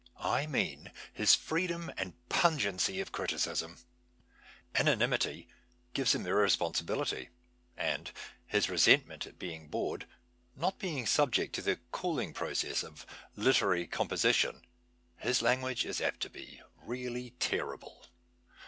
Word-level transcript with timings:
I 0.25 0.47
mean 0.47 0.91
his 1.13 1.35
freedom 1.35 1.91
and 1.95 2.15
pungency 2.27 2.99
of 3.01 3.11
eritieism. 3.11 3.77
Anonymity 4.73 5.47
gi\is 5.93 6.15
him 6.15 6.25
irresponsibility, 6.25 7.29
and, 7.77 8.11
his 8.47 8.67
resentment 8.67 9.27
at 9.27 9.37
being 9.37 9.67
bored 9.67 10.07
not 10.55 10.79
being 10.79 11.05
subject 11.05 11.55
lo 11.59 11.75
tlu 11.75 11.79
cooling 11.91 12.33
process 12.33 12.81
of 12.83 13.05
literary 13.35 13.83
100 13.83 13.91
PASTICHE 13.91 13.91
AND 13.91 13.91
PRP^JUDICE 13.91 13.97
composition, 13.97 14.67
liis 15.23 15.41
language 15.43 15.85
is 15.85 16.01
apt 16.01 16.19
to 16.21 16.31
be 16.31 16.63
really 16.83 17.35
terrible. 17.39 18.07